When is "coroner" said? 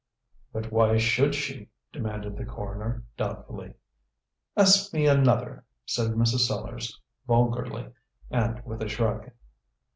2.43-3.03